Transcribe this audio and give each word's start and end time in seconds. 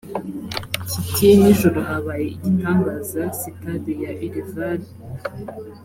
kiti 0.89 1.27
nijoro 1.41 1.79
habaye 1.89 2.25
igitangaza 2.35 3.21
sitade 3.39 3.91
ya 4.03 4.11
ulleval 4.25 4.81